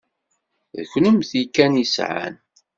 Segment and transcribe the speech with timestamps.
[0.77, 2.35] D kennemti kan i sɛan.